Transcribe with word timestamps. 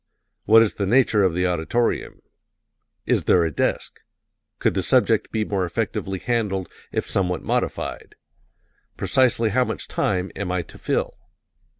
What 0.45 0.63
is 0.63 0.73
the 0.73 0.87
nature 0.87 1.21
of 1.21 1.35
the 1.35 1.45
auditorium? 1.45 2.23
Is 3.05 3.25
there 3.25 3.43
a 3.45 3.51
desk? 3.51 3.99
Could 4.57 4.73
the 4.73 4.81
subject 4.81 5.29
be 5.31 5.45
more 5.45 5.63
effectively 5.63 6.17
handled 6.17 6.69
if 6.91 7.07
somewhat 7.07 7.43
modified? 7.43 8.15
Precisely 8.97 9.49
how 9.51 9.63
much 9.65 9.87
time 9.87 10.31
am 10.35 10.51
I 10.51 10.63
to 10.63 10.79
fill? 10.79 11.19